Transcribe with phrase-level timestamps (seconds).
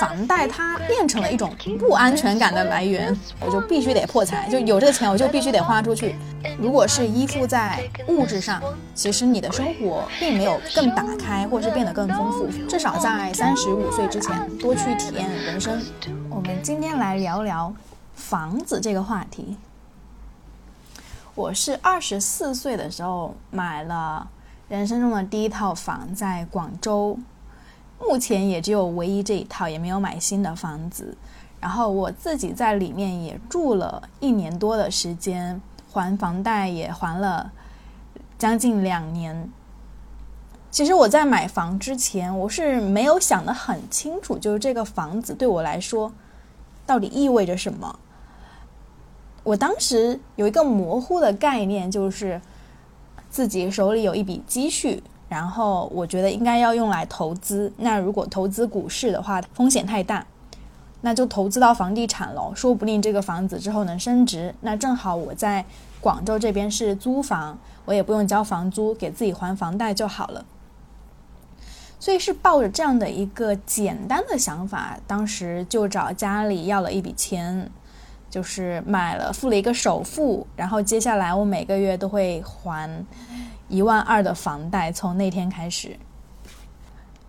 [0.00, 6.16] 房贷它变成了一种不安全感的来源，我就必须得破财，就有这个钱我就必须得花出去。
[6.58, 8.62] 如果是依附在物质上，
[8.94, 12.48] 其实你的生活并没有更打开，或是变得更丰富。
[12.66, 15.78] 至少在三十五岁之前，多去体验人生。
[16.30, 17.70] 我们今天来聊聊
[18.14, 19.58] 房子这个话题。
[21.34, 24.26] 我是二十四岁的时候买了
[24.70, 27.18] 人生中的第一套房，在广州。
[28.00, 31.16] 目前也只有唯一这一套，也没有买新的房子。
[31.60, 35.60] 然后我自己在里面也住了一年多的时间，
[35.92, 37.52] 还房贷也还了
[38.38, 39.50] 将近两年。
[40.70, 46.10] 其实我在买房之前，我是没有想得很清楚，就是这个房子对我来说
[46.86, 47.98] 到底意味着什么。
[49.42, 52.40] 我当时有一个模糊的概念，就是
[53.28, 55.02] 自己手里有一笔积蓄。
[55.30, 57.72] 然后我觉得应该要用来投资。
[57.76, 60.26] 那如果投资股市的话，风险太大，
[61.02, 62.52] 那就投资到房地产喽。
[62.54, 64.52] 说不定这个房子之后能升值。
[64.62, 65.64] 那正好我在
[66.00, 70.44] 广州这边是租房，我也不用交房租，给自己还房贷就好了。
[72.00, 77.70] 所以是抱着这样的一个简单的想法，当时就找家里要了一笔钱，
[78.30, 82.88] 就是买了付了一个首付，然后接下来我每个月都会还。
[83.72, 85.96] 一万二的房贷，从那天开始，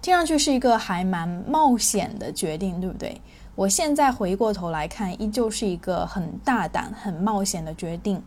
[0.02, 3.22] 听上去是一个还蛮冒险的决定，对不对？
[3.54, 8.20] 我现在回过头来看，依旧是一个很大胆、很冒险的决定。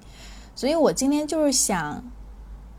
[0.54, 2.04] 所以我今天就是想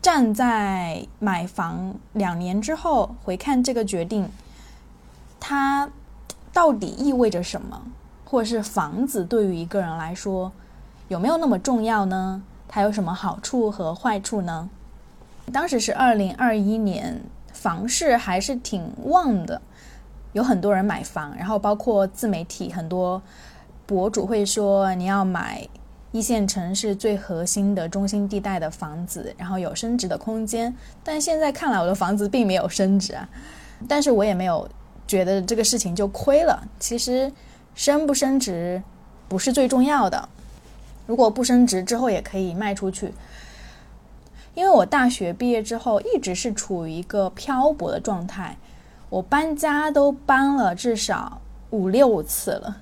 [0.00, 4.26] 站在买房两年之后回看这个决定，
[5.38, 5.90] 它
[6.50, 7.82] 到底意味着什么，
[8.28, 10.52] 或者是房子对于一个人来说
[11.08, 12.42] 有没有那么重要呢？
[12.68, 14.68] 它有什么好处和坏处呢？
[15.52, 19.62] 当时是二零二一年，房市还是挺旺的，
[20.32, 23.22] 有很多人买房，然后包括自媒体很多
[23.86, 25.64] 博主会说你要买
[26.10, 30.74] 一线城市最核心的中心地带的房子，然后有升值的空间。
[31.04, 33.28] 但现在看来，我的房子并没有升值啊，
[33.86, 34.68] 但是我也没有
[35.06, 36.66] 觉得这个事情就亏了。
[36.80, 37.32] 其实
[37.76, 38.82] 升不升值
[39.28, 40.28] 不是最重要的，
[41.06, 43.12] 如果不升值之后也可以卖出去。
[44.54, 48.56] 因为我大学毕业之后一直是处于一个漂泊的状态，
[49.10, 52.78] 我搬家都搬了至少五六次了，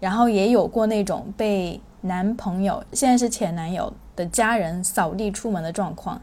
[0.00, 6.20] 然后也有过那种被男朋友现在是前男友的家人扫地出门的状况，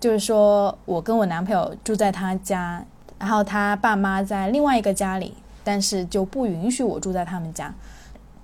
[0.00, 2.84] 就是说我跟我男朋友住在他家，
[3.20, 7.74] 然后他爸妈在另外一个家里，但是就不允许我住在他们家，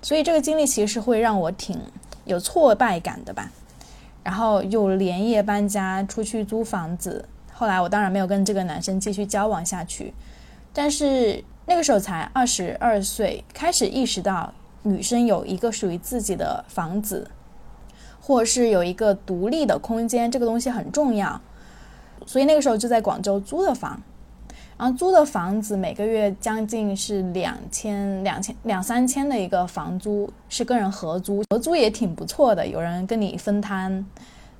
[0.02, 1.80] 所以这个经历其实会让我挺
[2.24, 3.50] 有挫败感的吧。
[4.22, 10.12] 然后又连夜搬家出去租房子，后来我当然没有跟这个男生继续交往下去，
[10.72, 14.52] 但是那个时候才二十二岁，开始意识到
[14.82, 17.30] 女生有一个属于自己的房子，
[18.20, 21.40] 或是有一个独立的空间，这个东西很重要，
[22.26, 24.02] 所以那个时候就在广州租的房。
[24.78, 34.04] 然后租的房子每个月将近是两千、两千、两三千的一个房租，是跟人合租，合租也挺不错的，有人跟你分摊。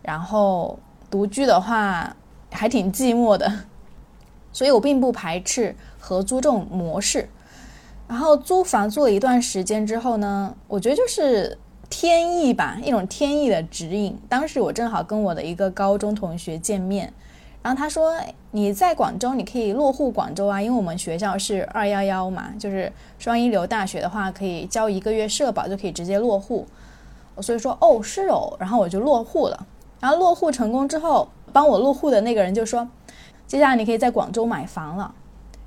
[0.03, 0.79] 然后
[1.11, 2.17] 独居的话
[2.51, 3.53] 还挺寂寞的，
[4.53, 7.29] 所以我并不排斥合租这种模式。
[8.09, 11.59] 然后租房租了一段时间之后呢，我觉得就是
[11.91, 14.19] 天意吧，一种天意的指引。
[14.31, 17.13] 当时我正好跟我的一个高中同学见面。
[17.67, 18.15] 然后他说
[18.53, 26.65] ：“你在广州，你可以落户广州啊，因为我们学校是二幺幺嘛，就是双一流大学的话，可以交一个月社保就可以直接落户。
[27.41, 29.67] 所以说，哦，是哦，然后我就落户了。
[29.99, 32.89] 然后落户成功之后，帮我落户的那个人就说，
[33.49, 35.13] 接下来你可以在广州买房了。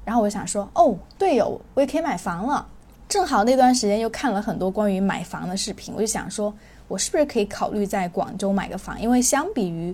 [0.06, 2.66] 然后我想说，哦，对哦，我也可以买房了。
[3.10, 6.54] 正好那段时间又看了很多关于买房的视频，我就想说，
[6.88, 8.98] 我是不是可以考虑在广州买个房？
[9.02, 9.94] 因为相比于……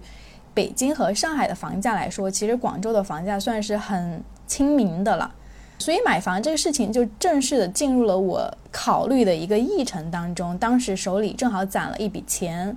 [0.55, 5.31] 北京和上海的房价来说，其实广州的房价算是很亲民的了，
[5.77, 10.57] 所以买房这个事情就正式的进入了我考虑的一个议程当中。
[10.57, 12.75] 当时手里正好攒了一笔钱，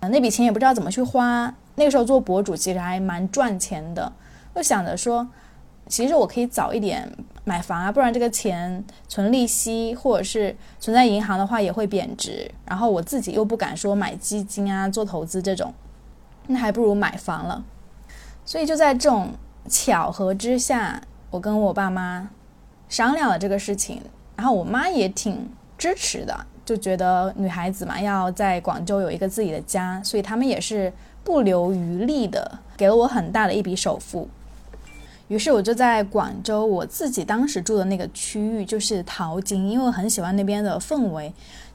[0.00, 1.54] 呃，那笔钱也不知道怎么去花。
[1.74, 4.10] 那个时候做博主其实还蛮赚钱的，
[4.54, 5.28] 就想着说，
[5.88, 7.06] 其实我可以早一点
[7.44, 15.74] 买房啊，不然这个钱存利息或者是存在银行的话也会贬值，然后我自己又不敢说买基金啊、做投资这种。
[16.46, 17.64] 那还不如买房了，
[18.44, 19.30] 所以就在这种
[19.68, 21.00] 巧合之下，
[21.30, 22.28] 我跟我爸妈
[22.88, 24.02] 商量了这个事情，
[24.36, 25.48] 然后我妈也挺
[25.78, 30.92] 支持的，就觉得女孩子嘛要在广州有一个自己的家，所以他们也是
[31.22, 34.28] 不留余力的给了我很大的一笔首付。
[35.28, 41.32] 于是我就在广州，我自己当时住的那个区域就是淘金，因为我很喜欢那边的氛围。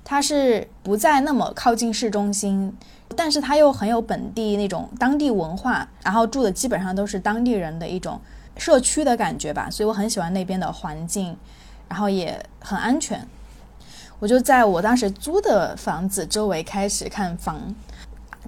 [0.09, 2.75] 它是不再那么靠近市中心，
[3.15, 8.19] 但是它又很有本地那种当地文化，然后住的基本上都是当地人的一种
[8.57, 11.37] 社区的感觉吧，所以我很喜欢那边的环境，
[11.87, 13.23] 然后也很安全。
[14.17, 17.75] 我就在我当时租的房子周围开始看房。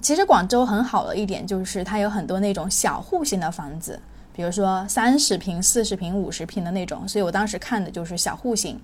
[0.00, 4.00] 其实广州很好的一点就是它有很多那种小户型的房子，
[4.34, 8.80] 比如说三十平、四十平、五十平的那种，所以我当时看的就是小户型。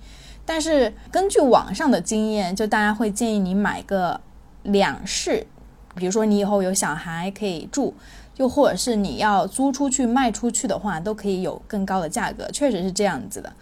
[0.48, 4.18] 但是根据网上的经验，就大家会建议你买个
[4.62, 5.46] 两室，
[5.94, 7.92] 比如说你以后有小孩可以住，
[8.38, 12.50] 又或者是你要租出去卖出去的话，都可以有更高的价格。
[12.50, 13.52] 确实是这样子的。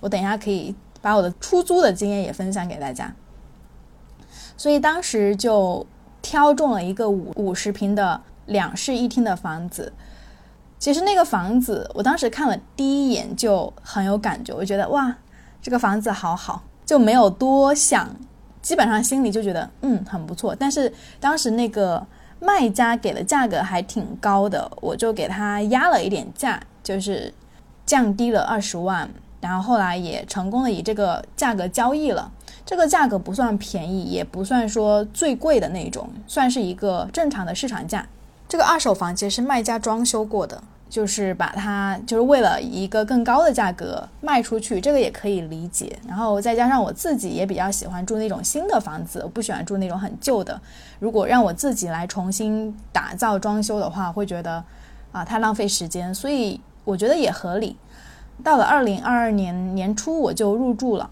[0.00, 3.10] 我等一下可以把我的出租的经验也分享给大家。
[4.54, 5.86] 所以当时就
[6.20, 9.90] 挑中了一个五五十平的两室一厅的房子。
[10.78, 15.16] 其实那个房子我当时看了第一眼就很有感觉，我觉得哇。
[15.64, 18.06] 这个房子好好，就没有多想，
[18.60, 20.54] 基本上心里就觉得嗯很不错。
[20.54, 22.06] 但是当时那个
[22.38, 27.32] 卖家给的价格还挺高的，我就给他压了一点价，就是
[27.86, 29.08] 降低了二十万。
[29.40, 32.30] 然后后来也成功的以这个价格交易了。
[32.66, 38.06] 这个价格不算便宜，也不算说最贵的那种，算是一个正常的市场价。
[38.46, 40.62] 这个二手房其实是卖家装修过的。
[40.94, 45.98] 就是把它，就是为了一个更高的价格卖出去，这个也可以理解。
[46.06, 50.60] 然后再加上我自己也比较喜欢住那种新的房子，我不喜欢住那种很旧的。
[51.00, 54.62] 如果让我自己来重新打造装修的话，会觉得
[55.10, 57.76] 啊太浪费时间，所以我觉得也合理。
[58.44, 61.10] 到了二零二二年年初，我就入住了。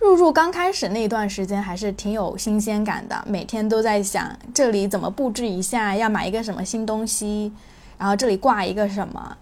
[0.00, 7.52] 入住刚开始那段时间还是挺有新鲜感的，每天都在想这里怎么布置一下，要买一个什么新东西。
[7.98, 9.36] 然后这里挂一个什么，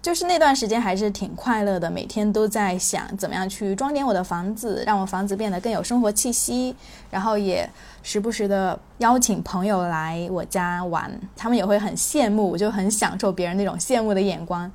[0.00, 6.74] 就是那段时间还是挺快乐的，每天都在想怎么样去装点我的房子，让我房子变得更有生活气息。
[7.10, 7.68] 然后也
[8.02, 14.70] 时不时的邀请朋友来我家玩，他们也会很羡慕，我就很享受别人那种羡慕的眼光，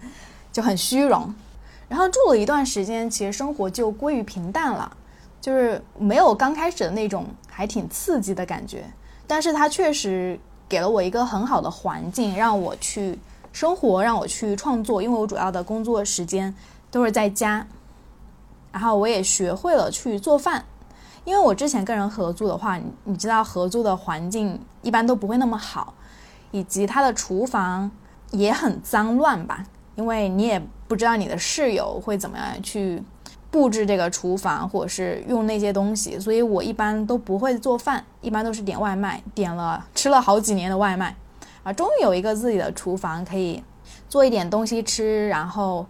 [0.51, 1.33] 就很虚荣。
[1.87, 4.91] 然后住了一段时间，其实生活就归于平淡了，
[5.39, 8.83] 就是没有刚开始的那种还挺刺激的感觉，
[9.25, 10.37] 但是它确实。
[10.67, 13.19] 给了我一个很好的环境，让我去
[13.51, 15.01] 生活，让我去创作。
[15.01, 16.53] 因为我主要的工作时间
[16.89, 17.65] 都是在家，
[18.71, 20.65] 然后我也学会了去做饭。
[21.25, 25.93] 因为我之前跟人合租的话，你知道合租的环境一般都不会那么好，
[26.51, 27.89] 以及他的厨房
[28.31, 29.65] 也很脏乱吧。
[29.95, 33.03] 因为你也不知道你的室友会怎么样去。
[33.53, 41.15] 布置这个厨房，或者是用那些东西，所以我一般都不会做饭，一般都是点外卖，点了吃了好几年的外卖，
[41.61, 43.63] 啊，终于有一个自己的厨房可以
[44.09, 45.85] 做一点东西吃，然后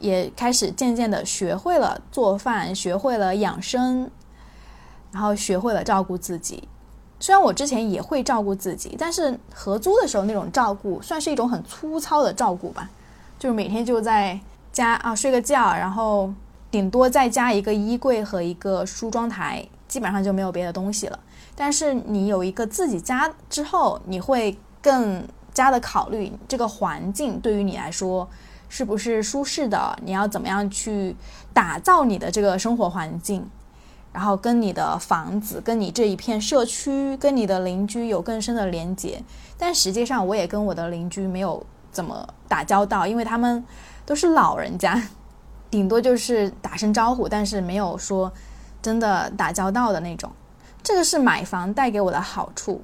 [0.00, 4.10] 也开始渐渐的学会了做饭，学会了养生，
[5.12, 6.68] 然后学会了照顾自己。
[7.20, 12.90] 虽然我之前也会照顾自己，但是合租的时候那种照顾算是一种很粗糙的照顾吧，
[13.38, 14.40] 就是每天就在
[14.72, 16.28] 家啊睡个觉，然后。
[16.70, 21.18] 顶多再加一个衣柜和一个梳妆台，基本上就没有别的东西了。
[21.56, 25.22] 但是你有一个自己家之后，你会更
[25.52, 28.28] 加的考虑这个环境对于你来说
[28.68, 31.16] 是不是舒适的，你要怎么样去
[31.52, 33.44] 打造你的这个生活环境，
[34.12, 39.22] 然后跟你的房子、跟你这一片社区、跟你的邻居有更深的连接。
[39.58, 43.62] 但实际上，我也跟我的邻居没有怎么打交道，因为他们
[44.06, 45.02] 都是老人家。
[45.70, 48.32] 顶多就是打声招呼，但是没有说
[48.82, 50.30] 真的打交道的那种。
[50.82, 52.82] 这个是买房带给我的好处。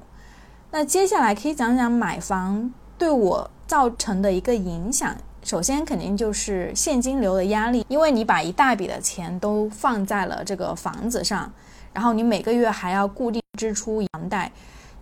[0.71, 5.15] 那接下来可以讲讲买房对我造成的一个影响。
[5.43, 11.51] 首先肯定就是现金流的压力，因为你把一大笔的钱都放在了这个房子上，
[11.93, 14.51] 然后你每个月还要固定支出房贷。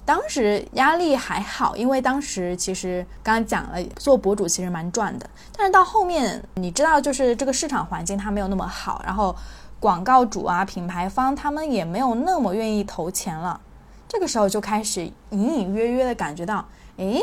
[0.06, 5.28] 当时压力还好，因为当时其实刚刚讲了，做博主其实蛮赚的。
[5.58, 9.36] 但是到后面，你知道，就是这个市场环境它没有那么好，然后
[9.80, 13.60] 广告主啊、品牌方他们也没有那么愿意投钱了。
[14.08, 16.64] 这个时候就开始隐隐约约的感觉到，
[16.98, 17.20] 诶，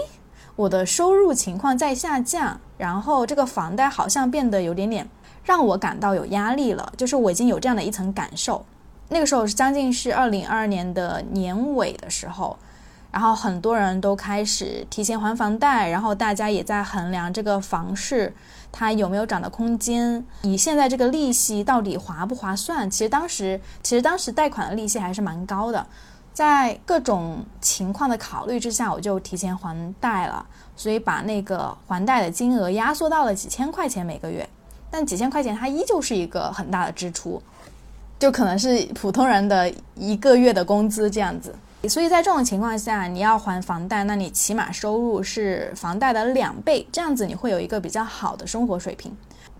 [0.56, 5.08] 我的收入情况在下降，然后这个房贷好像变得有点点
[5.44, 6.92] 让我感到有压力了。
[6.96, 8.66] 就是我已经有这样的一层感受。
[9.08, 12.58] 那个时候是将近是二零二二年的年尾的时候。
[13.12, 18.34] 然后很多人都开始提前还房贷，然后大家也在衡量这个房市
[18.72, 22.90] 它有没有涨的空间，以现在这个利息到底划不划算？
[22.90, 25.86] 其实当时其实当时贷款的利息还是蛮高的，
[26.32, 34.48] 在各种情况的考虑之下，我就提前还贷了，所以把那个还贷的金额压缩到了几千块钱每个月。
[34.90, 37.42] 但几千块钱它依旧是一个很大的支出，
[38.18, 41.54] 就可能是普通人的一个月的工资这样子。
[41.88, 49.14] 所以在这种情况下，你要还房贷，那你起码收入是房贷的两倍，这样子你会有一个比较好的生活水平。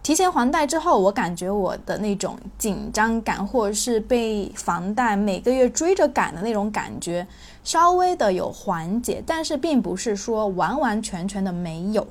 [0.05, 7.27] 提前还贷之后，我感觉我的那种紧张感，或者是被房贷每个月追着赶的那种感觉，
[7.63, 12.07] 稍微的有缓解，但是并不是说完完全全的没有，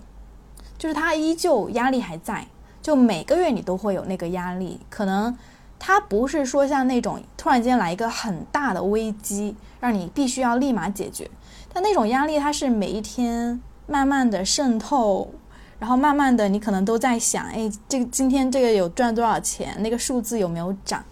[0.77, 2.47] 就是它依旧压力还在，
[2.81, 5.37] 就每个月你都会有那个压力，可能
[5.83, 11.27] 它不是说像那种突然间来一个很大的危机，让你必须要立马解决，
[11.73, 15.33] 但那种压力它是每一天慢慢的渗透。
[15.79, 19.75] 然后慢慢的，你可能都在想，哎，这个今天这个有赚多少钱？
[19.81, 21.03] 那个数字有没有涨？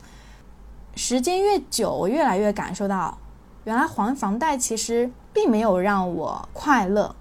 [0.94, 3.18] 时间越久，我越来越感受到，
[3.64, 7.16] 原来还房贷其实并没有让我快乐，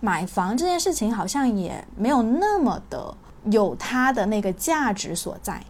[0.00, 3.14] 买房这件事情好像也没有那么的
[3.50, 5.62] 有它的那个价值所在。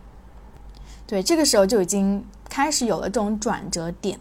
[1.08, 4.20] 对，这个时候就已经开始有了这种转折点，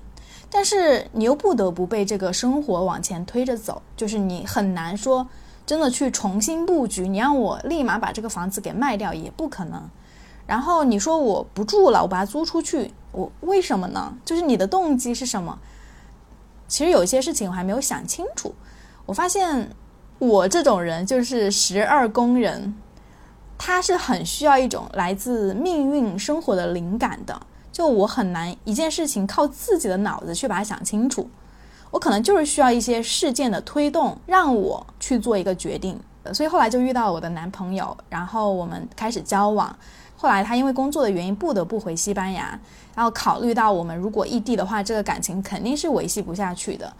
[0.50, 5.28] 但是你又不得不被这个生活往前推着走，就是你很难说。
[5.66, 9.84] 真的去重新布局，你让我立马把这个房子给卖掉也不可能。
[10.46, 14.18] 然后你说我不住了，我把它租出去，我为什么呢？
[14.24, 15.60] 就是你的动机是什么？
[16.70, 18.56] 其实有些事情我还没有想清楚。
[19.06, 19.70] 我发现
[20.20, 22.74] 我这种人就是十二宫人，
[23.58, 27.40] 他是很需要一种来自命运生活的灵感的。
[27.72, 31.30] 就我很难一件事情靠自己的脑子去把它想清楚。
[31.92, 36.00] 我可能就是需要一些事件的推动，让我去做一个决定。
[36.34, 39.74] 所以后来就遇到了我的男朋友，然后我们开始交往。
[40.18, 42.60] 后来他因为工作的原因不得不回西班牙，
[42.96, 46.92] 然后考虑到我们如果异地的话，这个感情肯定是维系不下去的。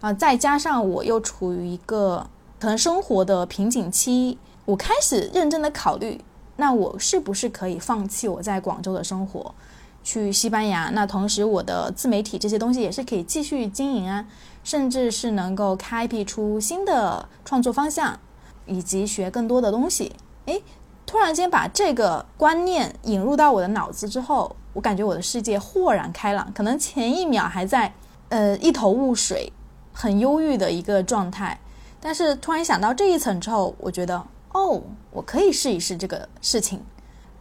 [0.00, 2.24] 啊，再加上我又处于一个
[2.60, 6.20] 可能生活的瓶颈期，我开始认真的考虑，
[6.56, 9.54] 那我是不是可以放弃我在广州的生活？
[10.02, 14.24] 去西班牙，那同时我的自媒体这些东西也是可以继续经营啊，
[14.62, 18.18] 甚至是能够开辟出新的创作方向，
[18.66, 20.12] 以及学更多的东西。
[20.44, 20.62] 诶，
[21.04, 26.52] 突然间把这个观念引入到我的脑子之后，我感觉我的世界豁然开朗。
[26.52, 27.92] 可能前一秒还在
[28.28, 29.52] 呃一头雾水、
[29.92, 31.58] 很忧郁的一个状态，
[32.00, 34.24] 但是突然想到这一层之后，我觉得
[34.56, 36.80] 哦，我可以试一试这个事情。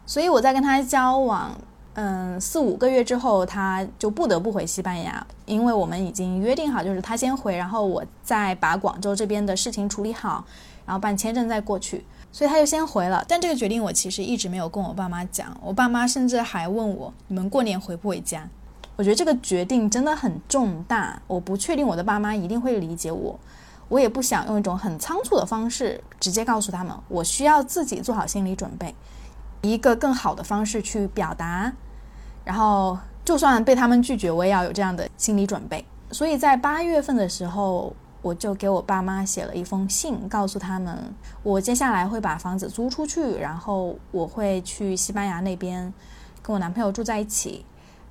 [0.05, 1.57] 所以我在跟他交往。
[1.97, 10.43] 嗯，四五个月之后，他就不得不回西班牙，因为我们已经约定好，就是他先回，然后我再把广州这边的事情处理好，
[10.85, 12.03] 然后办签证再过去，
[12.33, 13.23] 所以他就先回了。
[13.29, 18.45] 但这个决定我其实一直没有跟我爸妈讲，我爸妈甚至还问我，你们过年回不回家？
[18.97, 23.39] 我觉得这个决定真的很重大，我不确定我的爸妈一定会理解我，
[23.87, 28.95] 我也不想用一种很仓促的方式直接告诉他们，我需要自己做好心理准备，
[29.61, 31.71] 一个更好的方式去表达。
[32.43, 35.83] 然后，就算被他们拒绝，我也要有这样的心理准备。
[36.11, 41.13] 所以在八月份的时候，我就给我爸妈写了一封信，告诉他们
[41.43, 45.91] 我接下来会把房子租出去，然后我会去西班牙那边
[46.41, 47.65] 跟我男朋友住在一起，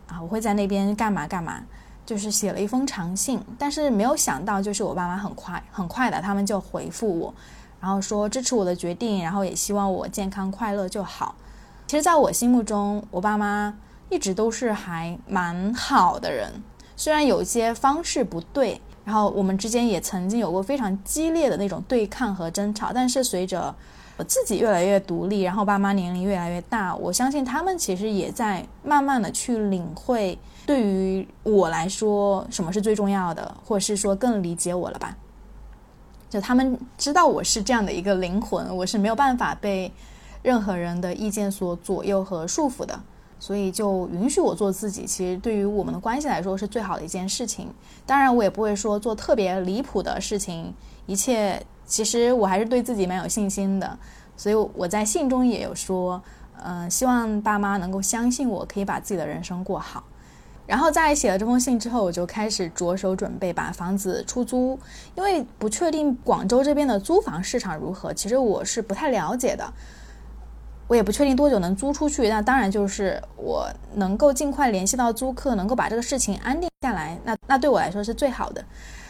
[0.09, 1.63] 啊，我会在那边干嘛干嘛，
[2.07, 3.41] 就是写了一封长信。
[3.59, 7.35] 但是没有想到，就是我爸妈很快很快的，他们就回复我，
[7.81, 11.35] 然后说支持我的决定，然后也希望我健康快乐就好。
[11.87, 13.77] 其实，在我心目中，我爸妈。
[14.11, 16.63] 一直都是还蛮好的人，
[16.95, 23.75] 虽然有一些方式不对，然后我们之间也曾经有过非常激烈的那种对抗和争吵，但是随着
[24.17, 35.17] 我自己越来越独立，然后爸妈年龄越来越大，我相信他们其实也在慢慢的去领会，对于我来说什么是最重要的，或者是说更理解我了吧？
[36.31, 39.93] 就他们知道我是这样的一个灵魂，我是没有办法被
[40.43, 43.01] 任何人的意见所左右和束缚的。
[43.41, 47.69] 所以就允许我做自己，其实对于我们的关系来说是最好的一件事情。
[48.07, 50.73] 当然，我也不会说做特别离谱的事情。
[51.05, 53.99] 一切其实我还是对自己蛮有信心的。
[54.37, 56.23] 所以我在信中也有说，
[56.63, 60.03] 嗯，希望爸妈能够相信我可以把自己的人生过好。
[60.67, 64.79] 然后在写了这封信之后，我就开始着手准备把房子出租，
[65.15, 69.73] 因为不确定广州这边的租房市场如何，其实我是不太了解的。
[70.87, 78.65] 我也不确定多久能租出去，那当然就是我能够尽快联系到租客，能够把这个事情安定下来，那那对我来说是最好的。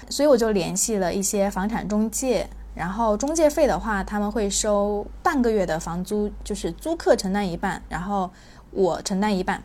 [0.08, 8.30] 所以我就联系了一些房产中介，然后中介费的话，他们会收半个月的房租，就是租客承担一半，然后
[8.70, 9.62] 我承担一半。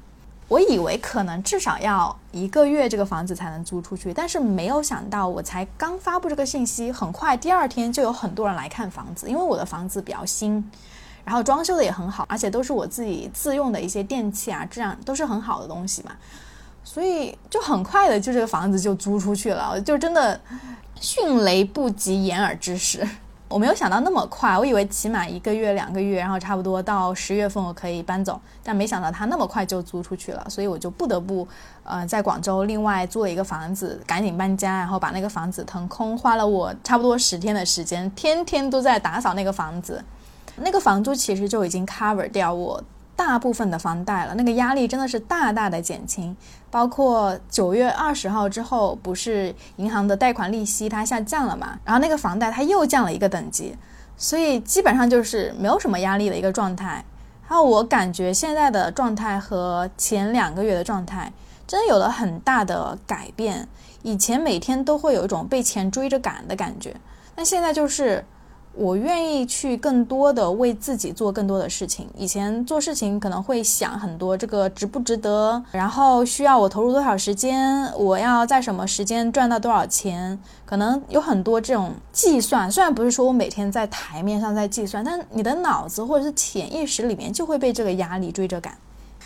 [0.48, 9.30] 我以为可能至少要一个月这个房子才能租出去，但是没有想到，我才刚发布这个信息，很快第二天就有很多人来看房子。
[9.30, 10.72] 因为我的房子比较新，
[11.24, 16.14] 然后装修的也很好，而且都是我自己自用的一些电器啊，质量都是很好的东西嘛，
[16.84, 20.42] 所以就很快的就这个房子就租出去了，就真的
[21.00, 23.08] 迅雷不及掩耳之势。
[23.50, 31.48] 我没有想到那么快，我以为起码一个月、两个月，然后差不多到十月份我可以搬走，但没想到他那么快就租出去了，所以我就不得不，
[31.84, 40.04] 呃，在广州另外租了一个房子，赶紧搬家，然后把那个房子腾空，花了我差不多十天的时间，天天都在打扫那个房子，
[40.58, 42.84] 那个房租其实就已经 cover 掉我。
[43.20, 46.34] 大部分的房贷了，那个压力真的是大大的减轻。
[46.72, 51.78] 包括九月二十号之后，不是银行的贷款利息它下降了嘛？
[51.84, 53.76] 然后那个房贷它又降了一个等级，
[54.16, 57.04] 所以基本上就是没有什么压力的一个状态。
[57.46, 61.34] 还有我感觉现在的状态和前两个月的状态
[61.68, 63.68] 真的有了很大的改变。
[64.02, 66.96] 以前每天都会有一种被钱追着赶的感觉，
[67.36, 68.24] 但现在就是。
[68.74, 72.08] 我愿意去更多的为自己做更多的事情。
[72.16, 82.72] 以前做事情可能会想很多，这个值不值得，然后需要我投入多少时间，我要在什么时间赚到多少钱，可能有很多这种计算。
[82.72, 88.78] 虽然不是说我每天在台面上在计算，但你的脑子或者是潜意识里面就会被这个压力追着赶。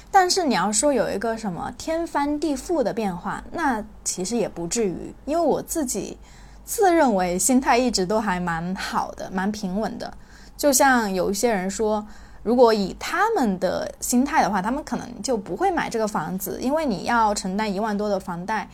[0.10, 6.18] 但是你要说有一个什么天翻地覆的变化，那其实也不至于，因为我自己。
[6.66, 10.12] 自认为心态一直都还蛮好的，蛮平稳的。
[10.56, 12.06] 就像有一些人说，
[12.42, 18.70] 如果以他们的心态的话，他们可能就不会买这个房子，因为你要承担一万多的房贷，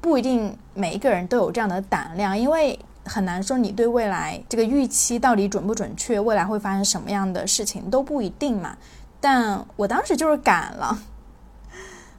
[0.00, 8.76] 不一定每一个人都有这样的胆量，因为很难说你对未来这个预期到底准不准确，未来会发生什么样的事情都不一定嘛。
[9.20, 10.98] 但我当时就是敢了，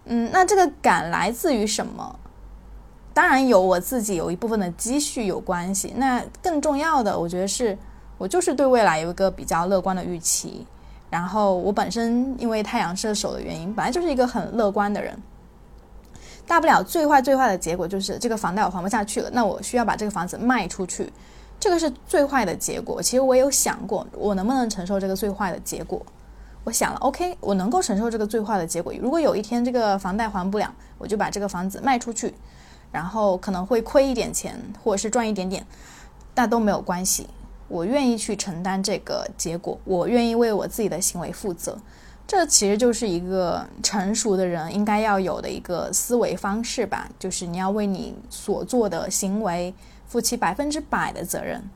[0.05, 2.19] 嗯，那这个敢来自于什么？
[3.13, 7.77] 当然有我自己有一部分的积蓄有关系，那更重要的，我觉得是
[8.17, 10.65] 我就是对未来有一个比较乐观的预期。
[11.09, 15.17] 然后我本身因为太阳射手的原因，本来就是一个很乐观的人。
[16.45, 21.11] 大不了最坏最坏的结果就是这个房贷我还不下去了，那我需要把这个房子卖出去，
[21.59, 23.01] 这个是最坏的结果。
[23.01, 26.01] 其实我有想过，我能不能承受这个最坏的结果？
[26.63, 28.93] 我想了，OK，我能够承受这个最坏的结果。
[29.01, 32.33] 如果有一天这个房贷还不了，我就把这个房子卖出去。
[32.91, 35.65] 然后可能会亏一点钱，或者是赚一点点，
[36.33, 37.27] 但都没有关系。
[37.67, 41.77] 我愿意去承担这个结果，我愿意为我自己的行为负责。
[42.25, 49.73] 这其实就是一个成熟的人应该要有的一个思维方式吧，就是你要为你所做的行为
[50.05, 51.67] 负起百分之百的责任。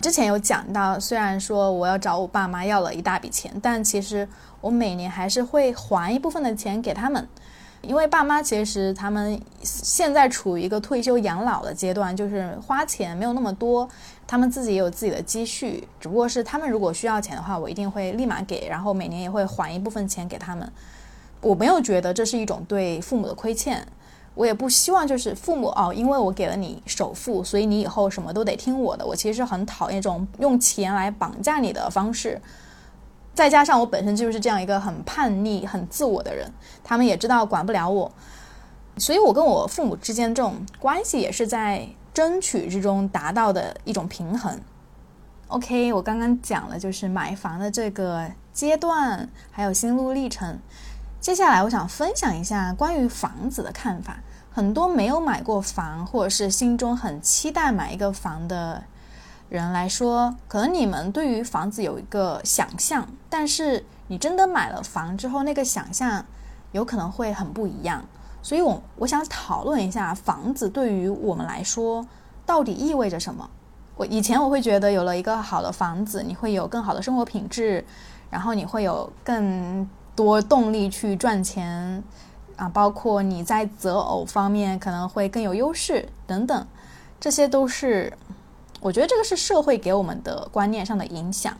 [0.00, 4.28] 之前有讲到，虽然说我要找我爸妈要了一大笔钱，但其实
[4.60, 7.28] 我每年还是会还一部分的钱给他们。
[7.82, 13.88] 因为爸妈其实他们现在处于一个退休养老的阶段，就是花钱没有那么多，
[14.26, 20.70] 他们自己也有自己的积蓄，只不过是他们如果需要钱的话，我一定会立马给，然后每年也会还一部分钱给他们。
[21.40, 23.84] 我没有觉得这是一种对父母的亏欠，
[24.34, 29.04] 我也不希望就是父母哦，因为我给了你首付，所以你以后什么都得听我的。
[29.04, 32.40] 我其实很讨厌这种用钱来绑架你的方式。
[33.34, 36.52] 再加上我本身就是这样一个很叛逆、很自我的人，
[36.84, 38.12] 他们也知道管不了我，
[38.98, 44.60] 所以我跟我父母之间这种关系也是在争取之中达到的一种平衡。
[45.48, 50.58] OK，我刚刚讲了就是买房的这个阶段，还有心路历程。
[51.20, 54.18] 接下来我想分享一下关于房子的看法。
[54.50, 58.84] 很多没有买过房，或者是心中很期待买一个房的。
[59.58, 66.24] 人来说，可能你们对于房子有一个想象，但是你真的买了房之后，那个想象
[66.72, 68.02] 有可能会很不一样。
[68.40, 72.06] 所以，我我想讨论一下房子对于我们来说
[72.46, 73.48] 到底意味着什么。
[73.94, 77.84] 我以前我会觉得有了一个好的房子，你会有更好的生活品质，
[78.30, 79.86] 然后你会有更
[80.16, 82.02] 多动力去赚钱
[82.56, 86.66] 啊，包括你在择偶方面可能会更有优势等等，
[87.20, 88.10] 这些都是。
[88.82, 91.56] 我觉得这个是社会给我们的观念上的影响，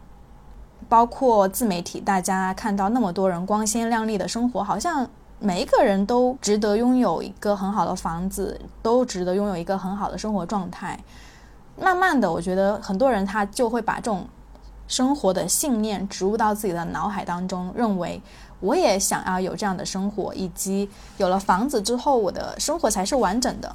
[0.89, 5.09] 包括自媒体，大家看到那么多人光鲜亮丽的生活，好像
[5.39, 10.99] 每一个人都值得拥有一个很好的房子，都值得拥有一个很好的生活状态。
[11.81, 14.27] 慢慢的，我觉得很多人他就会把这种
[14.89, 18.21] 生活的信念植入到自己的脑海当中，认为
[18.59, 23.73] 我也想要有这样的生活，以及有了房子之后，我的生活才是完整的。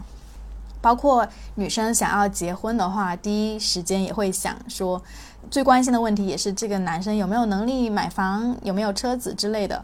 [0.81, 5.01] 包括女生想要结婚的话，第一时间也会想说，
[5.49, 9.83] 最关心的问题也是这个男生有没有能力买房，有没有车子之类的。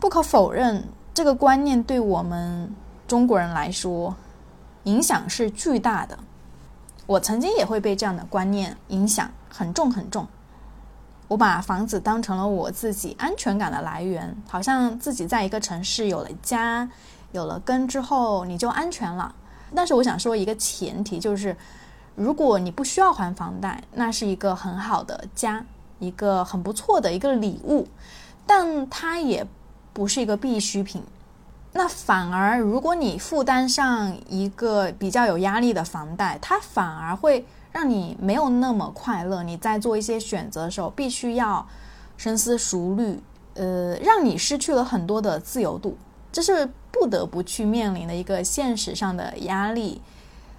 [0.00, 2.74] 不可否认，这个观念对我们
[3.06, 4.14] 中国人来说
[4.84, 6.18] 影响是巨大的。
[7.06, 10.26] 我曾经也会被这样的观念影响很重很重。
[11.26, 16.88] 我把房子当成了我自己安全感的来源，好像自己在一个城市有了家、
[17.32, 19.34] 有了根之后，你就安全了。
[19.74, 21.56] 但是我想说一个前提，就是
[22.14, 25.64] 如果你不需要还房贷，那是一个很好的家，
[25.98, 27.86] 一个很不错的一个礼物，
[28.46, 29.46] 但它也
[29.92, 31.02] 不是一个必需品。
[31.72, 37.44] 那反而，如果你负担上一个比较有压力的房贷，它反而会。
[37.70, 41.64] 让你没有那么快乐，你在做一些选择的时候，必须要
[42.16, 43.20] 深思熟虑，
[43.54, 45.96] 呃，让你失去了很多的自由度，
[46.30, 50.00] 这是不得不去面临的一个现实上的压力。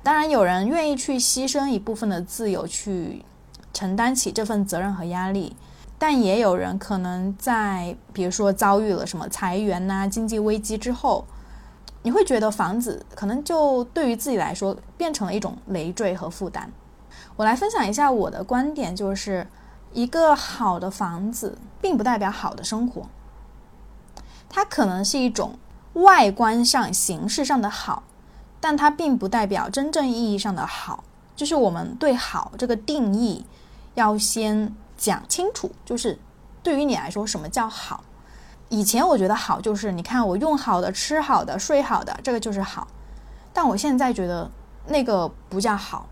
[0.01, 3.23] 当然，有人愿意去牺牲一部分的自由去
[3.73, 5.55] 承担起这份责任和压力，
[5.97, 11.25] 但也有人可能在比如说遭遇了什么裁员呐、经济危机之后，
[12.01, 16.71] 你会觉得房子可能就对于自己来说变成了一种累赘和负担。
[17.36, 19.45] 我来分享一下我的观点，就是
[19.91, 23.05] 一个好的房子，并不代表好的生活。
[24.50, 25.58] 它可能是一种
[25.94, 28.04] 外观上、形式上的好，
[28.60, 31.04] 但它并不代表真正意义上的好。
[31.36, 33.46] 就是我们对好这个定义
[33.94, 35.72] 要先讲清楚。
[35.86, 36.20] 就是
[36.62, 38.04] 对于你来说，什么叫好？
[38.70, 42.88] 以前我觉得好就是你看我用好的、吃好的、睡好的，这个就是好。
[43.54, 44.50] 但我现在觉得
[44.88, 46.08] 那个不叫好。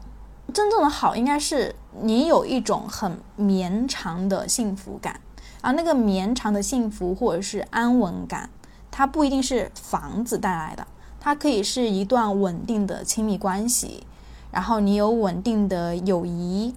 [0.53, 5.19] 真正的好应该是你有一种很绵长的幸福感，
[5.67, 8.49] 而那个绵长的幸福或者是安稳感，
[8.89, 10.87] 它不一定是房子带来的，
[11.19, 14.07] 它可以是一段稳定的亲密关系，
[14.49, 16.73] 然后你有稳定的友谊，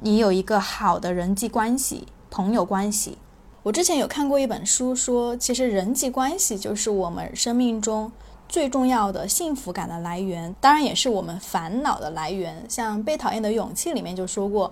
[0.00, 3.18] 你有一个好的人际关系、朋友关系。
[3.64, 8.10] 我之前有看过一本书，说其实人际关系就是我们生命中。
[8.48, 12.64] 最重要的幸福感的来源，当然也是我们烦恼的来源。
[12.68, 14.70] 像《被讨厌的勇气》里面就说过，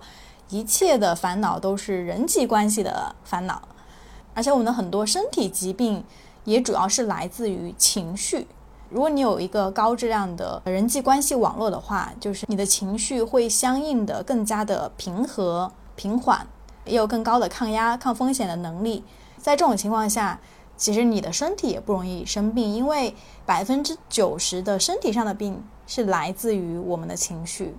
[0.51, 3.59] 一切的烦恼都是人际关系的烦恼。
[4.35, 6.03] 而且我们的很多身体疾病
[6.43, 8.47] 也主要是来自于情绪。
[8.89, 16.45] 如果你有一个高质量的人际关系网络的话，就是你的情绪会相应的更加的平和、平缓，
[16.85, 19.03] 也有更高的抗压、抗风险的能力。
[19.37, 20.39] 在这种情况下。
[20.77, 23.13] 其实你的身体也不容易生病，因为
[23.45, 27.75] 百分之九十的身体上的病是来自于我们的情绪，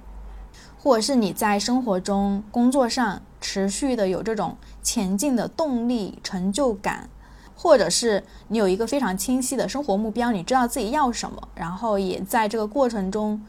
[0.83, 7.09] 或者是你在生活中、工作上持续的有这种前进的动力、成就感，
[7.55, 13.41] 或者是你有一个非常清晰的生活目标，你知道自己要什么，然后也在这个过程中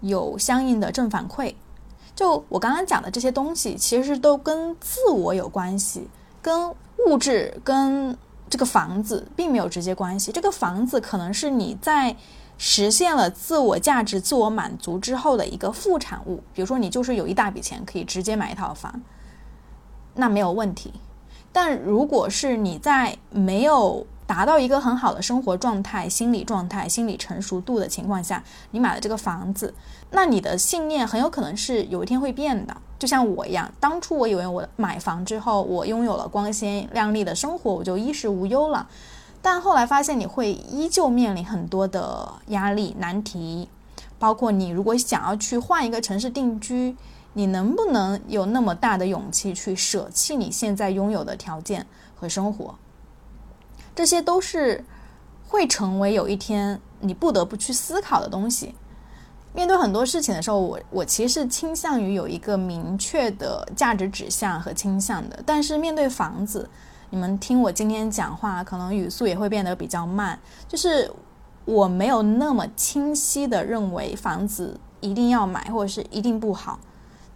[0.00, 1.54] 有相应的正反馈。
[2.14, 6.08] 就我刚刚讲的这些东西，其实都跟自我有关系，
[6.42, 6.70] 跟
[7.06, 8.16] 物质跟。
[8.50, 12.14] 这个房子并没有直接关系，这个房子可能是你在
[12.56, 16.42] 实现了自我价值、自我满足之后的一个副产物。
[16.54, 19.02] 比如说，你就是有一大笔钱可以直接买一套房，
[20.14, 20.92] 那没有问题。
[21.52, 29.72] 但如果是你在没有达到一个很好的生活状态、心理状态、心理成熟度的情况下，你买了这个房子，
[30.10, 32.76] 那你的信念很有可能是有一天会变的。
[32.98, 38.88] 就像我一样，当初我以为我买房之后，我拥有了光鲜亮丽的生活，我就衣食无忧了。
[39.44, 43.68] 但后来发现，你会依旧面临很多的压力难题，
[44.18, 46.96] 包括你如果想要去换一个城市定居，
[47.34, 52.74] 你能不能有那么大的勇气去舍弃你现在拥有的条件和生活？
[53.94, 54.82] 这些都是
[55.46, 58.74] 会成为有一天你不得不去思考的东西。
[59.52, 65.38] 面对很多事情的时候，我我其实倾向于有一个明确的价值指向和倾向的。
[65.44, 66.66] 但是面对房子，
[67.14, 70.36] 你们听我今天讲话，可能语速也会变得比较慢。
[70.66, 71.08] 就是
[71.64, 76.76] 我没有那么清晰的认为房子一定要买，或者是一定不好。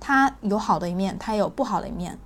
[0.00, 2.18] 它有好的一面，它有不好的一面。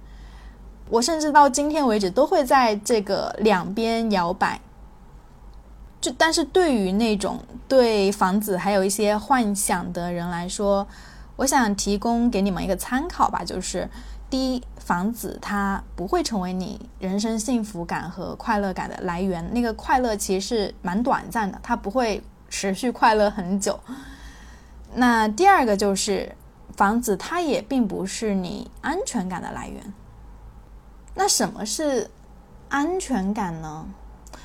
[0.88, 4.59] 我甚至到今天为止都会在这个两边摇摆。
[6.01, 7.38] 就但是对于那种
[7.69, 10.87] 对房子还有一些幻想的人来说，
[11.37, 13.45] 我想提供给你们一个参考吧。
[13.45, 13.87] 就是
[14.33, 23.79] 第一，房子它不会成为你人生幸福感和快乐感的来源，那个快乐其实是蛮短暂的，它不会持续快乐很久。
[24.95, 26.35] 那第二个就是
[26.75, 29.92] 房子它也并不是你安全感的来源。
[31.14, 32.11] 那什么是
[32.71, 33.87] 安全感呢？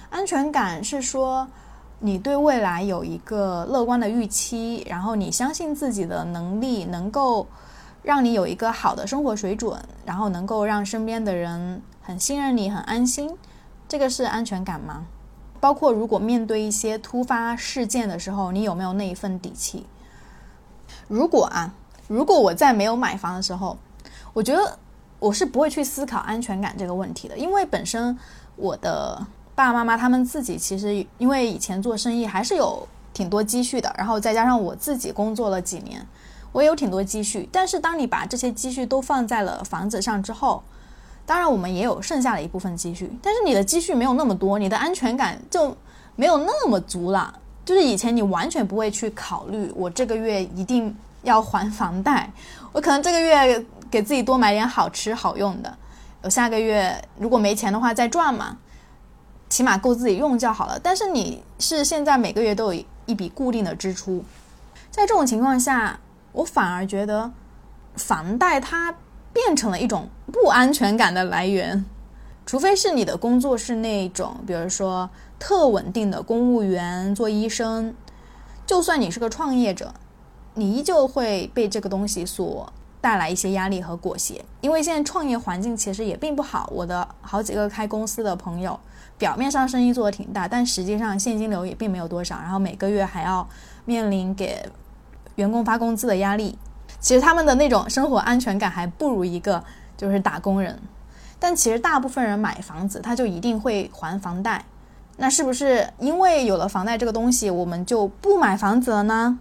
[0.10, 1.48] 安全感是说，
[2.00, 7.48] 你对未来有一个乐观的预期，然后你相信自己的能力能够
[8.08, 13.38] 让你有一个好的生活水准，然后能够让身边的人很信任你、很安心，
[13.86, 15.06] 这个是安全感吗？
[15.60, 19.86] 包括如果面对一些突发事件的时候，你有没有那一份底气？
[21.10, 21.74] 如果啊，
[22.08, 23.78] 如果我在没有买房的时候，
[24.32, 24.80] 我觉得
[25.20, 28.18] 我是不会去思考安全感这个问题的，因为本身
[28.56, 29.18] 我的
[29.54, 36.08] 爸爸妈妈他们自己其实因为以前做生意还是有挺多积蓄的，然后再加上我自己工作了几年，
[36.52, 37.48] 我也有挺多积蓄。
[37.52, 40.64] 但是当你把这些积蓄都放在了房子上之后，
[41.26, 45.76] 当然我们也有剩下的一部分积蓄，但是你的积蓄没有那么多，你的安全感就
[46.16, 47.34] 没有那么足了。
[47.66, 52.32] 就是以前你完全不会去考虑，我这个月一定要还房贷，
[52.72, 55.78] 我可能这个月给自己多买点好吃好用的，
[56.22, 58.58] 我下个月如果没钱的话再赚嘛，
[59.50, 60.80] 起码够自己用就好了。
[60.82, 64.24] 但是你是现在每个月都有一笔固定的支出，
[64.90, 66.00] 在这种情况下，
[66.38, 67.32] 我反而觉得
[67.96, 68.96] 房贷它
[69.34, 71.86] 变成了一种不安全感的来源，
[72.46, 75.10] 除非是你的工作是那种，比如说。
[75.40, 77.94] 特稳定的公务员做医生，
[78.66, 79.94] 就算你是个创业者，
[80.56, 84.44] 你依旧会被这个东西所带来一些压力和裹挟。
[84.62, 86.68] 因为现在创业环境其实也并不好。
[86.74, 88.80] 我的好几个开公司的朋友，
[89.20, 93.48] 表面上生意做得挺大，但实际上现金流也并没有多少，然后每个月还要
[93.86, 94.68] 面临给
[95.38, 96.60] 员工发工资的压力。
[97.00, 99.64] 其实他们的那种生活安全感还不如一个
[99.96, 100.80] 就是打工人。
[101.40, 104.66] 但其实大部分人买房子，他就一定会还房贷。
[105.18, 109.40] 那是不是因为有了房贷这个东西，我们就不买房子了呢？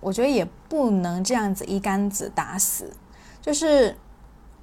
[0.00, 2.92] 我觉得也不能这样子一竿子打死。
[3.40, 3.96] 就是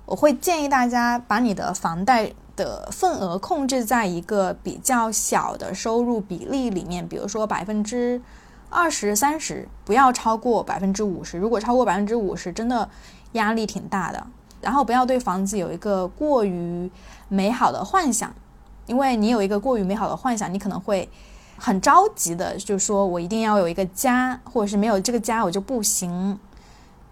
[0.05, 8.21] 我会建议大家把你的房贷的份额控制在一个比较小的收入比例里面，比如说百分之
[8.73, 11.37] 二十三十，不要超过百分之五十。
[11.37, 12.89] 如果超过百分之五十，真的
[13.33, 14.25] 压力挺大的。
[14.59, 16.89] 然后不要对房子有一个过于
[17.27, 18.33] 美好的幻想。
[18.85, 21.07] 因为你有一个过于美好的幻想，你可能会
[21.57, 26.37] 很着急的，就说我一定要有一个家，或者是没有这个家我就不行。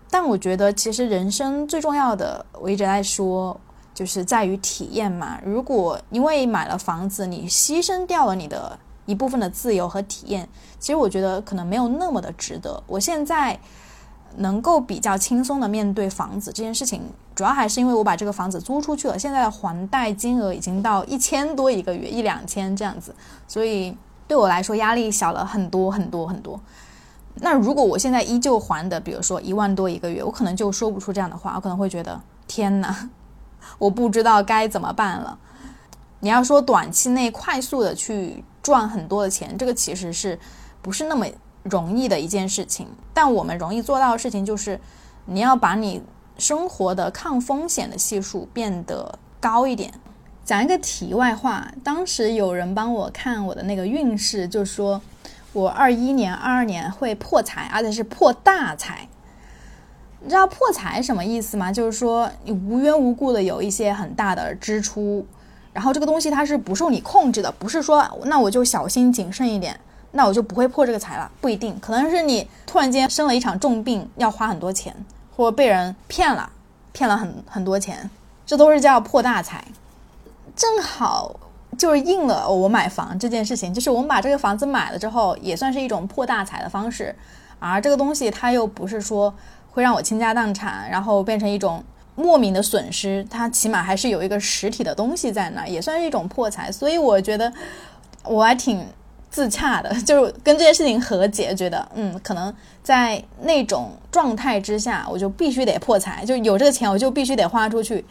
[0.09, 3.57] 但我觉得其实人生最重要的，我一直在说，
[3.93, 5.39] 就是在于体验嘛。
[5.45, 8.77] 如果因为买了房子，你牺牲掉了你的
[9.11, 10.47] 一部分的自由和体验，
[10.79, 12.81] 其实我觉得可能没有那么的值得。
[12.87, 13.59] 我现在。
[14.37, 17.01] 能够比较轻松的面对房子这件事情，
[17.35, 19.19] 主要还是因为我把这个房子租出去了。
[19.19, 23.13] 现在的还贷金额已经到一千多一个月，一两千这样子，
[23.45, 23.93] 所以
[24.29, 26.57] 对我来说压力小了很多很多很多。
[27.41, 33.09] 那如果我现在依旧还的，比如说一万多一个月，我可能就说不出这样的话，我可能会觉得天哪，
[33.77, 35.37] 我不知道该怎么办了。
[36.21, 40.39] 你要说短期内快速的去赚很多的钱，这个其实是
[40.81, 41.27] 不是那么？
[41.63, 44.79] 容易的一件事情，但我们容易做到的事情就是，
[45.25, 46.01] 你要把你
[46.39, 49.93] 生活的抗风险的系数变得高一点。
[50.43, 54.99] 讲一个题外话，当时有人帮我看我的那个运势，就说
[55.53, 59.07] 我二一年、二二年会破财，而且是破大财。
[60.19, 61.71] 你知道破财什么意思吗？
[61.71, 65.27] 就是说你无缘无故的有一些很大的支出，
[65.73, 69.79] 然后这个东西它是不受你控制的，不是说那我就小心谨慎一点。
[70.13, 74.93] 那我就不会破这个财了，不一定，可能是你突然间生了一场重病，要花很多钱，
[75.33, 76.51] 或者被人骗了，
[76.91, 78.09] 骗了很很多钱，
[78.45, 79.63] 这都是叫破大财。
[80.53, 81.33] 正好
[81.77, 87.15] 就是应了我买房这件事情，就是我们把这个房子买了之后，也算是一种破大财的方式。
[87.59, 89.33] 而这个东西它又不是说
[89.71, 91.81] 会让我倾家荡产，然后变成一种
[92.21, 96.71] 莫名的损失，它起码还是有一个实体的东西在那，也算是一种破财。
[96.71, 97.51] 所以我觉得
[98.23, 98.85] 我还挺。
[99.33, 102.53] 自洽的，就是跟这件事情和解，觉得嗯，可能
[102.83, 108.03] 在那种状态之下，我就必须得破财，就有这个钱，我就必须得花出去，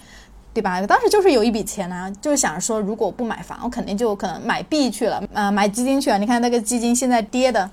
[0.54, 0.80] 对吧？
[0.86, 6.18] 当时就是有一笔钱呢，就是想说，如果不买房，我肯定就可能买币去了，啊，买基金去了。
[6.18, 7.68] 你看那个基金现在跌的，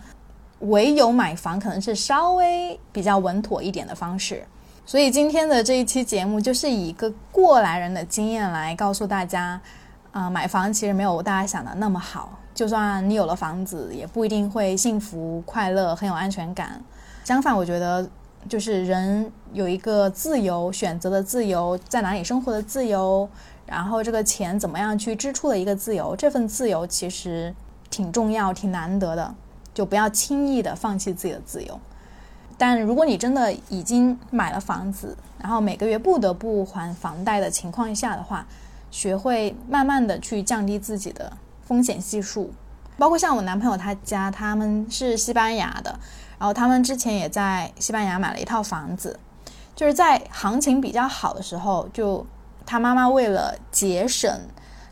[0.60, 4.44] 唯有买房可能是稍微比较稳妥一点的方式。
[4.88, 9.60] 所以今天的这一期节目，就是以一个过来人的经验来告诉大家，
[10.14, 12.40] 啊，买房其实没有大家想的那么好。
[12.56, 16.82] 就算你有了房子，也不一定会幸福快乐、很有安全感。
[17.26, 18.10] 相反，我觉得
[18.48, 23.28] 就是人有一个自由选择的自由，在哪里生活的自由，
[23.66, 27.54] 然后这个钱怎么样去支出的一个自由，这份自由其实
[27.90, 29.36] 挺重要、挺难得的。
[29.74, 31.78] 就不要轻易的放弃自己的自由。
[32.58, 38.46] 但如果你真的已经买了房子，然后每个月不得不还房贷的情况下的话，
[38.92, 41.32] 学会慢慢的去降低自己的。
[41.68, 42.50] 风险系数，
[42.98, 46.00] 包括像我男朋友他家，他们是西班牙的，
[46.40, 49.20] 然后他们之前也在西班牙买了一套房子，
[49.76, 52.26] 就是在行情比较好的时候，就
[52.66, 54.40] 他妈妈为了节省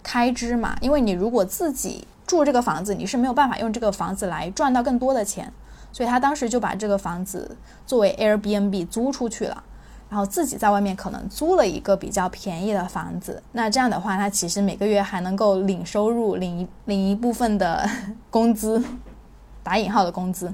[0.03, 5.49] 开支嘛，因为你如果自己住这个房子，你是没有办法用这个房子来赚到更多的钱，
[5.95, 7.55] 所以他当时就把这个房子
[7.87, 9.63] 作为 Airbnb 租出去了，
[10.09, 13.41] 然后自己在外面可能租了一个比较便宜的房子。
[13.53, 17.89] 那这样的话，他其实每个月还能够领收入，领一领一部分的
[18.29, 18.83] 工资，
[19.63, 20.53] 打引号的工资。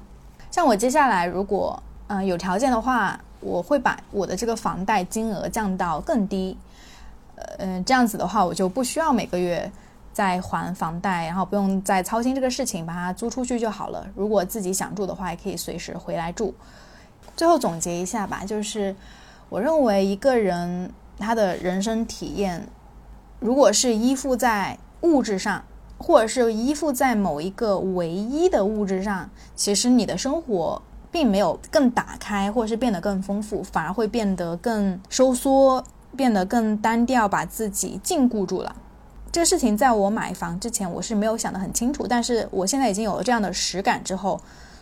[0.52, 6.56] 像我接下来如果嗯有条件的话，我会把我的这个房贷金额降到更低，
[7.36, 9.72] 呃嗯这样子的话，我就不需要每个月。
[10.14, 14.06] 再还房贷，然后不用再操心这个事情，把它租出去就好了。
[14.16, 16.54] 如果自己想住的话，也可以随时回来住。
[17.36, 18.96] 最后总结一下吧，就是
[19.50, 22.68] 我认为一个人他的人生体验，
[23.40, 25.64] 如果是依附在物质上，
[25.98, 35.84] 或者是依附在某一个唯一的物质上，其实你的生活并没有更打开，或者是变得更丰富，反而会变得更收缩，
[36.18, 38.76] 变得更单调，把自己禁锢住了。
[39.32, 42.06] 这个事情在我买房之前，我是没有想得很清楚。
[42.06, 44.40] 但是我现在已经有了这样的实感之后，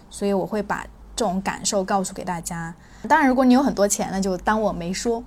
[0.10, 0.84] 所以我会把
[1.16, 2.74] 这种感受告诉给大家。
[3.08, 5.24] 当然，如果你有很多钱，那就当我没说。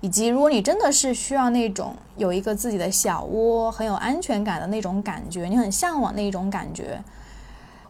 [0.00, 7.00] 以及，如果你真的是需要那种有一个自己的小窝、很有安全感的那种感觉，你很向往那一种感觉，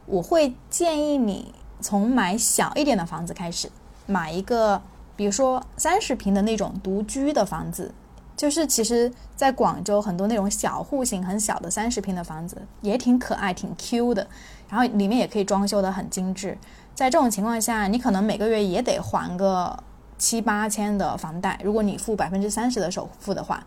[0.04, 3.68] 我会建议你从买小一点的房子开始，
[4.06, 4.80] 买一个，
[5.16, 7.92] 比如说三十平的那种独居的房子。
[8.36, 14.26] 就是其实，在广州很多那种小户型、很小的三十平的房子也挺可爱、挺 Q 的，
[14.68, 16.58] 然后里面也可以装修的很精致。
[16.94, 19.82] 在这种情况下，你可能每个月也得还个
[20.18, 21.58] 七八千的房贷。
[21.64, 23.66] 如果你付百分之三十的首付的话，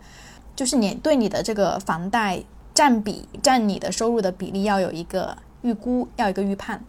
[0.56, 2.44] 就是你对你的这个房贷
[2.76, 6.80] 占比占你的收入的比例要有一个预估，要一个预判，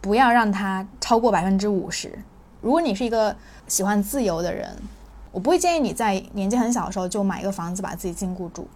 [0.00, 2.18] 不要让它超过百分之五十。
[2.60, 3.36] 如果你是一个
[3.68, 4.76] 喜欢自由的人。
[5.30, 8.66] 我不会建议你在年纪很小的时候就买一个房子把自己禁锢住，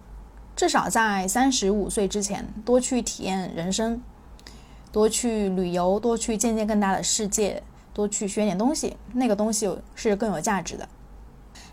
[0.55, 4.01] 至少在三十五岁之前多去体验人生，
[4.91, 7.61] 多去旅游，多去见见更大的世界，
[7.93, 10.87] 多去学点东西，那个东西是更有价值的。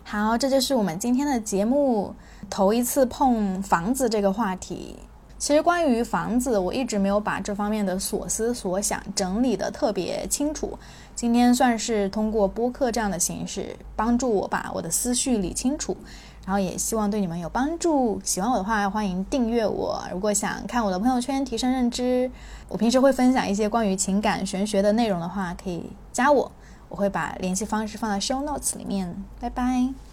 [0.03, 2.15] 好，这就是我们今天的节目，
[2.49, 4.97] 头一次碰房子这个话题。
[5.37, 10.77] 其实关于房子，我一直没有把这方面的所思所想整理的特别清楚。
[11.15, 15.95] 今天算是通过播客这样的形式，帮助我把我的思绪理清楚，
[16.45, 18.19] 然后也希望对你们有帮助。
[18.23, 20.03] 喜欢我的话，欢迎订阅我。
[20.11, 22.29] 如果想看我的朋友圈提升认知，
[22.67, 26.51] 我平时会分享一些关于情感玄学的内容的话，可以加我，
[26.89, 29.23] 我会把联系方式放在 show notes 里面。
[29.39, 30.10] 拜拜。